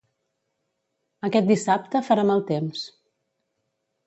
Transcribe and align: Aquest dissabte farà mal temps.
Aquest 1.29 1.51
dissabte 1.51 2.01
farà 2.09 2.25
mal 2.31 2.43
temps. 2.49 2.89